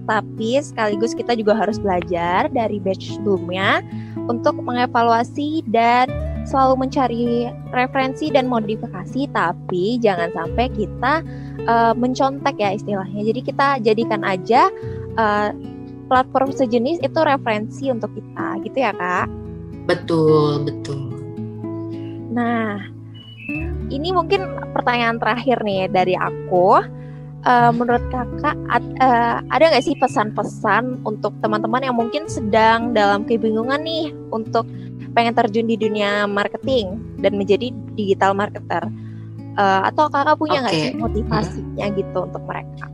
tapi 0.05 0.61
sekaligus 0.61 1.17
kita 1.17 1.33
juga 1.37 1.57
harus 1.57 1.81
belajar 1.81 2.49
dari 2.53 2.77
batch 2.81 3.17
sebelumnya 3.17 3.81
untuk 4.29 4.61
mengevaluasi 4.61 5.65
dan 5.69 6.09
selalu 6.45 6.85
mencari 6.85 7.49
referensi 7.73 8.29
dan 8.29 8.49
modifikasi. 8.49 9.29
Tapi 9.33 9.99
jangan 10.01 10.29
sampai 10.37 10.69
kita 10.73 11.25
uh, 11.67 11.93
mencontek 11.97 12.57
ya 12.61 12.77
istilahnya. 12.77 13.25
Jadi 13.33 13.41
kita 13.41 13.81
jadikan 13.81 14.23
aja 14.23 14.69
uh, 15.17 15.51
platform 16.09 16.53
sejenis 16.53 17.01
itu 17.01 17.19
referensi 17.25 17.89
untuk 17.89 18.13
kita 18.13 18.61
gitu 18.63 18.77
ya 18.77 18.93
kak? 18.93 19.27
Betul 19.89 20.69
betul. 20.69 21.01
Nah 22.33 22.81
ini 23.89 24.09
mungkin 24.13 24.45
pertanyaan 24.73 25.21
terakhir 25.21 25.61
nih 25.65 25.89
dari 25.93 26.15
aku 26.17 26.81
uh, 27.45 27.71
menurut 27.71 28.03
kakak 28.11 28.57
ad, 28.73 28.85
uh, 29.01 29.41
ada 29.53 29.65
nggak 29.73 29.85
sih 29.85 29.97
pesan-pesan 29.97 31.05
untuk 31.05 31.33
teman-teman 31.41 31.85
yang 31.85 31.97
mungkin 31.97 32.27
sedang 32.27 32.97
dalam 32.97 33.25
kebingungan 33.25 33.81
nih 33.85 34.11
untuk 34.33 34.67
pengen 35.15 35.37
terjun 35.37 35.71
di 35.71 35.79
dunia 35.79 36.27
marketing 36.27 36.99
dan 37.23 37.39
menjadi 37.39 37.71
digital 37.95 38.35
marketer 38.35 38.83
uh, 39.57 39.87
atau 39.87 40.11
kakak 40.11 40.37
punya 40.41 40.65
nggak 40.65 40.75
okay. 40.75 40.85
sih 40.91 40.99
motivasinya 40.99 41.87
hmm. 41.87 41.97
gitu 42.01 42.19
untuk 42.27 42.43
mereka? 42.49 42.87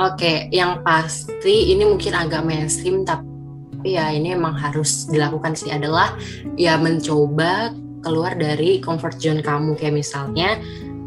Oke, 0.00 0.16
okay. 0.16 0.36
yang 0.52 0.80
pasti 0.80 1.72
ini 1.72 1.84
mungkin 1.84 2.16
agak 2.16 2.42
mainstream 2.44 3.04
tapi 3.04 3.92
ya 3.96 4.14
ini 4.14 4.34
emang 4.34 4.54
harus 4.54 5.10
dilakukan 5.10 5.58
sih 5.58 5.68
adalah 5.74 6.14
ya 6.54 6.78
mencoba 6.78 7.74
keluar 8.02 8.34
dari 8.34 8.82
comfort 8.82 9.18
zone 9.18 9.42
kamu 9.42 9.78
kayak 9.78 9.94
misalnya 9.94 10.58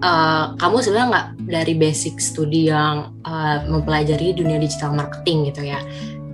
uh, 0.06 0.46
kamu 0.62 0.76
sebenarnya 0.86 1.10
nggak 1.10 1.28
dari 1.50 1.74
basic 1.74 2.22
studi 2.22 2.70
yang 2.70 3.18
uh, 3.26 3.66
mempelajari 3.66 4.38
dunia 4.38 4.62
digital 4.62 4.94
marketing 4.94 5.50
gitu 5.50 5.66
ya. 5.66 5.82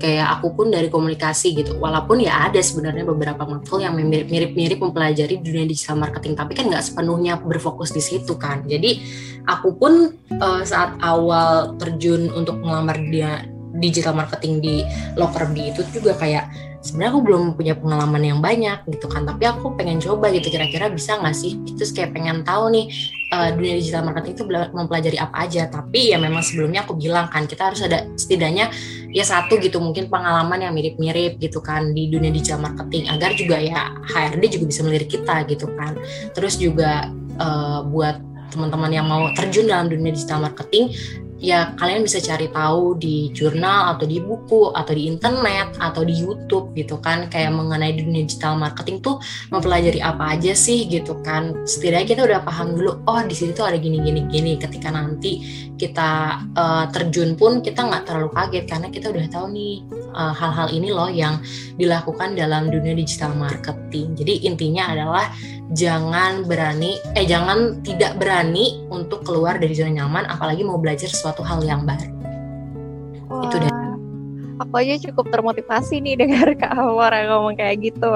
Kayak 0.02 0.42
aku 0.42 0.58
pun 0.58 0.74
dari 0.74 0.90
komunikasi 0.90 1.54
gitu. 1.54 1.78
Walaupun 1.78 2.26
ya 2.26 2.50
ada 2.50 2.58
sebenarnya 2.58 3.06
beberapa 3.06 3.46
matkul 3.46 3.86
yang 3.86 3.94
mirip-mirip 4.02 4.82
mempelajari 4.82 5.38
dunia 5.40 5.70
digital 5.70 6.02
marketing 6.02 6.34
tapi 6.34 6.58
kan 6.58 6.74
nggak 6.74 6.82
sepenuhnya 6.82 7.38
berfokus 7.38 7.94
di 7.94 8.02
situ 8.02 8.34
kan. 8.36 8.66
Jadi 8.66 8.98
aku 9.46 9.78
pun 9.78 10.10
uh, 10.42 10.64
saat 10.66 10.98
awal 11.06 11.78
terjun 11.78 12.34
untuk 12.34 12.58
melamar 12.66 12.98
dia 13.14 13.46
digital 13.78 14.18
marketing 14.18 14.60
di 14.60 14.76
Lockerbie 15.16 15.72
itu 15.72 15.86
juga 15.94 16.18
kayak 16.18 16.50
sebenarnya 16.82 17.12
aku 17.14 17.22
belum 17.22 17.44
punya 17.54 17.74
pengalaman 17.78 18.22
yang 18.26 18.40
banyak 18.42 18.90
gitu 18.90 19.06
kan 19.06 19.22
tapi 19.24 19.46
aku 19.46 19.78
pengen 19.78 20.02
coba 20.02 20.34
gitu 20.34 20.50
kira-kira 20.50 20.90
bisa 20.90 21.18
nggak 21.22 21.38
sih? 21.38 21.62
Terus 21.78 21.94
kayak 21.94 22.18
pengen 22.18 22.42
tahu 22.42 22.74
nih 22.74 22.86
uh, 23.32 23.50
dunia 23.54 23.78
digital 23.78 24.02
marketing 24.06 24.34
itu 24.34 24.44
mempelajari 24.74 25.18
apa 25.22 25.36
aja. 25.46 25.70
Tapi 25.70 26.12
ya 26.12 26.18
memang 26.18 26.42
sebelumnya 26.42 26.84
aku 26.84 26.98
bilang 26.98 27.30
kan 27.30 27.46
kita 27.46 27.72
harus 27.72 27.86
ada 27.86 28.10
setidaknya 28.18 28.74
ya 29.14 29.24
satu 29.24 29.62
gitu 29.62 29.78
mungkin 29.78 30.10
pengalaman 30.10 30.66
yang 30.66 30.74
mirip-mirip 30.74 31.38
gitu 31.38 31.62
kan 31.62 31.94
di 31.94 32.10
dunia 32.10 32.34
digital 32.34 32.60
marketing 32.60 33.08
agar 33.14 33.32
juga 33.38 33.62
ya 33.62 33.94
HRD 34.10 34.60
juga 34.60 34.66
bisa 34.68 34.82
melirik 34.82 35.10
kita 35.14 35.46
gitu 35.46 35.70
kan. 35.78 35.96
Terus 36.34 36.58
juga 36.58 37.14
uh, 37.38 37.86
buat 37.86 38.18
teman-teman 38.52 38.92
yang 38.92 39.08
mau 39.08 39.32
terjun 39.32 39.70
dalam 39.70 39.88
dunia 39.88 40.12
digital 40.12 40.44
marketing 40.44 40.92
ya 41.42 41.74
kalian 41.76 42.06
bisa 42.06 42.22
cari 42.22 42.48
tahu 42.54 42.96
di 43.02 43.34
jurnal 43.34 43.98
atau 43.98 44.06
di 44.06 44.22
buku 44.22 44.72
atau 44.78 44.94
di 44.94 45.10
internet 45.10 45.74
atau 45.82 46.06
di 46.06 46.14
YouTube 46.14 46.72
gitu 46.78 47.02
kan. 47.02 47.28
Kayak 47.34 47.58
mengenai 47.58 47.98
dunia 47.98 48.24
digital 48.24 48.56
marketing 48.62 49.02
tuh 49.02 49.18
mempelajari 49.50 50.00
apa 50.00 50.38
aja 50.38 50.54
sih 50.54 50.86
gitu 50.86 51.18
kan. 51.26 51.66
Setidaknya 51.66 52.08
kita 52.08 52.22
udah 52.30 52.40
paham 52.46 52.78
dulu 52.78 53.02
oh 53.10 53.22
di 53.26 53.34
sini 53.34 53.52
tuh 53.58 53.66
ada 53.66 53.82
gini 53.82 53.98
gini 54.06 54.30
gini 54.30 54.56
ketika 54.62 54.94
nanti 54.94 55.42
kita 55.82 56.46
uh, 56.54 56.86
terjun 56.94 57.34
pun 57.34 57.66
kita 57.66 57.82
nggak 57.82 58.06
terlalu 58.06 58.30
kaget 58.38 58.66
karena 58.70 58.88
kita 58.94 59.10
udah 59.10 59.26
tahu 59.34 59.50
nih 59.50 59.82
eh, 60.14 60.34
hal-hal 60.38 60.70
uh, 60.70 60.78
ini 60.78 60.94
loh 60.94 61.10
yang 61.10 61.42
dilakukan 61.82 62.38
dalam 62.38 62.70
dunia 62.70 62.94
digital 62.94 63.34
marketing. 63.34 64.14
Jadi 64.14 64.46
intinya 64.46 64.94
adalah 64.94 65.34
jangan 65.72 66.44
berani 66.44 67.00
eh 67.16 67.24
jangan 67.24 67.80
tidak 67.84 68.20
berani 68.20 68.84
untuk 68.92 69.24
keluar 69.24 69.56
dari 69.56 69.72
zona 69.72 70.04
nyaman 70.04 70.28
apalagi 70.28 70.68
mau 70.68 70.76
belajar 70.76 71.08
sesuatu 71.08 71.44
hal 71.44 71.64
yang 71.64 71.88
baru. 71.88 72.12
Wah, 73.32 73.48
itu 73.48 73.56
deh. 73.64 73.72
Aku 74.62 74.74
aja 74.78 74.96
cukup 75.10 75.32
termotivasi 75.32 76.04
nih 76.04 76.20
dengar 76.20 76.54
Kak 76.62 76.76
Awar 76.76 77.16
yang 77.16 77.34
ngomong 77.34 77.56
kayak 77.56 77.82
gitu. 77.82 78.12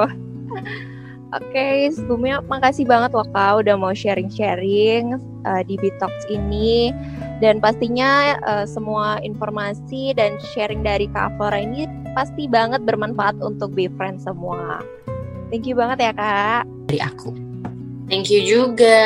Oke, 1.35 1.51
okay, 1.51 1.91
sebelumnya 1.91 2.39
makasih 2.47 2.87
banget 2.87 3.11
loh 3.11 3.27
Kak 3.33 3.65
udah 3.65 3.75
mau 3.75 3.91
sharing-sharing 3.91 5.19
uh, 5.43 5.61
di 5.67 5.75
Bitox 5.79 6.11
ini 6.31 6.95
dan 7.43 7.59
pastinya 7.59 8.39
uh, 8.45 8.63
semua 8.63 9.19
informasi 9.19 10.15
dan 10.15 10.39
sharing 10.53 10.85
dari 10.85 11.11
Kak 11.11 11.35
Flora 11.35 11.59
ini 11.59 11.89
pasti 12.15 12.47
banget 12.47 12.87
bermanfaat 12.87 13.41
untuk 13.43 13.75
be 13.75 13.91
friends 13.99 14.23
semua. 14.23 14.79
Thank 15.55 15.71
you 15.71 15.79
banget 15.79 16.03
ya 16.03 16.11
Kak. 16.11 16.67
Dari 16.91 16.99
aku. 16.99 17.31
Thank 18.11 18.27
you 18.27 18.43
juga. 18.43 18.99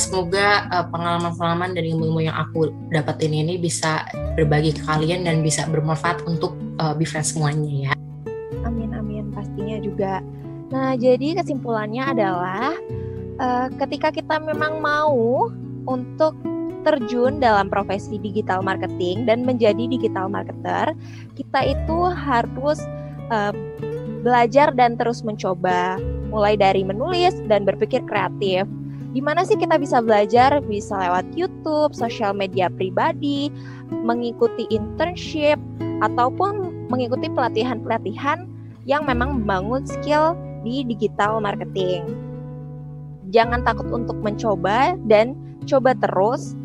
Semoga 0.00 0.64
uh, 0.72 0.88
pengalaman-pengalaman 0.88 1.76
dan 1.76 1.84
ilmu-ilmu 1.84 2.24
yang 2.24 2.32
aku 2.32 2.72
dapetin 2.88 3.36
ini 3.36 3.60
bisa 3.60 4.08
berbagi 4.32 4.72
ke 4.72 4.88
kalian 4.88 5.28
dan 5.28 5.44
bisa 5.44 5.68
bermanfaat 5.68 6.24
untuk 6.24 6.56
uh, 6.80 6.90
eh, 6.90 6.94
befriend 6.96 7.28
semuanya 7.28 7.92
ya. 7.92 7.92
Amin 8.64 8.96
amin 8.96 9.28
pastinya 9.36 9.76
juga. 9.84 10.24
Nah 10.72 10.96
jadi 10.96 11.44
kesimpulannya 11.44 12.08
adalah 12.08 12.72
uh, 13.36 13.68
ketika 13.84 14.16
kita 14.16 14.40
memang 14.40 14.80
mau 14.80 15.52
untuk 15.84 16.32
terjun 16.88 17.36
dalam 17.36 17.68
profesi 17.68 18.16
digital 18.16 18.64
marketing 18.64 19.28
dan 19.28 19.44
menjadi 19.44 19.84
digital 19.92 20.32
marketer, 20.32 20.96
kita 21.36 21.68
itu 21.68 21.98
harus 22.16 22.80
uh, 23.28 23.52
belajar 24.22 24.70
dan 24.72 24.94
terus 24.96 25.26
mencoba 25.26 25.98
mulai 26.30 26.56
dari 26.56 26.86
menulis 26.86 27.36
dan 27.50 27.66
berpikir 27.66 28.00
kreatif. 28.08 28.64
Di 29.12 29.20
mana 29.20 29.44
sih 29.44 29.60
kita 29.60 29.76
bisa 29.76 30.00
belajar? 30.00 30.64
Bisa 30.64 30.96
lewat 30.96 31.36
YouTube, 31.36 31.92
sosial 31.92 32.32
media 32.32 32.72
pribadi, 32.72 33.52
mengikuti 33.92 34.64
internship, 34.72 35.60
ataupun 36.00 36.88
mengikuti 36.88 37.28
pelatihan-pelatihan 37.28 38.48
yang 38.88 39.04
memang 39.04 39.42
membangun 39.42 39.84
skill 39.84 40.32
di 40.64 40.82
digital 40.82 41.38
marketing. 41.44 42.08
Jangan 43.30 43.62
takut 43.68 43.88
untuk 43.92 44.16
mencoba 44.24 44.96
dan 45.06 45.36
coba 45.68 45.92
terus. 45.96 46.56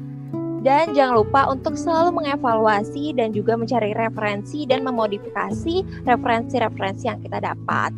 Dan 0.65 0.97
jangan 0.97 1.21
lupa 1.21 1.47
untuk 1.53 1.77
selalu 1.77 2.23
mengevaluasi 2.23 3.13
dan 3.13 3.31
juga 3.31 3.53
mencari 3.55 3.93
referensi 3.93 4.65
dan 4.65 4.81
memodifikasi 4.81 5.85
referensi-referensi 6.03 7.03
yang 7.07 7.21
kita 7.21 7.39
dapat 7.39 7.93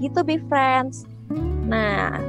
gitu 0.00 0.20
be 0.22 0.36
friends. 0.48 1.08
Nah, 1.66 2.20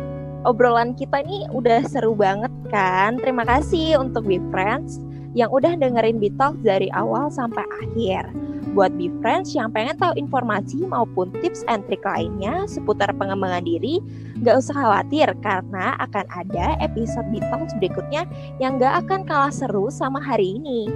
obrolan 0.48 0.96
kita 0.96 1.22
ini 1.24 1.46
udah 1.52 1.84
seru 1.86 2.16
banget 2.16 2.52
kan? 2.72 3.20
Terima 3.20 3.44
kasih 3.44 4.00
untuk 4.00 4.26
be 4.26 4.40
friends 4.50 5.00
yang 5.38 5.52
udah 5.54 5.78
dengerin 5.78 6.18
Bitalk 6.18 6.58
dari 6.64 6.90
awal 6.96 7.30
sampai 7.30 7.64
akhir. 7.84 8.32
Buat 8.76 8.96
be 9.00 9.08
friends 9.24 9.56
yang 9.56 9.72
pengen 9.72 9.96
tahu 9.96 10.16
informasi 10.20 10.84
maupun 10.88 11.32
tips 11.40 11.64
and 11.72 11.86
trik 11.88 12.04
lainnya 12.04 12.68
seputar 12.68 13.12
pengembangan 13.16 13.64
diri, 13.64 14.04
gak 14.44 14.60
usah 14.60 14.76
khawatir 14.76 15.32
karena 15.46 15.96
akan 16.04 16.26
ada 16.34 16.76
episode 16.84 17.28
Bitalk 17.32 17.70
berikutnya 17.80 18.28
yang 18.60 18.82
gak 18.82 19.08
akan 19.08 19.24
kalah 19.24 19.54
seru 19.54 19.88
sama 19.88 20.20
hari 20.20 20.60
ini. 20.60 20.88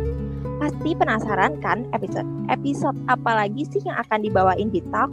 Pasti 0.61 0.93
penasaran 0.93 1.57
kan 1.63 1.89
episode 1.95 2.27
episode 2.53 2.97
apa 3.09 3.45
lagi 3.45 3.65
sih 3.65 3.81
yang 3.81 3.97
akan 3.97 4.19
dibawain 4.21 4.69
Bitalk? 4.69 5.09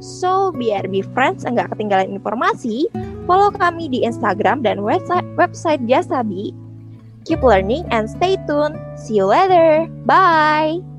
So, 0.00 0.48
biar 0.56 0.88
be 0.88 1.04
friends 1.12 1.44
enggak 1.44 1.76
ketinggalan 1.76 2.16
informasi, 2.16 2.88
follow 3.28 3.52
kami 3.52 3.92
di 3.92 4.00
Instagram 4.00 4.64
dan 4.64 4.80
website, 4.80 5.28
website 5.36 5.84
Jasabi. 5.84 6.56
Keep 7.28 7.44
learning 7.44 7.84
and 7.92 8.08
stay 8.08 8.40
tuned. 8.48 8.80
See 8.96 9.20
you 9.20 9.28
later. 9.28 9.84
Bye. 10.08 10.89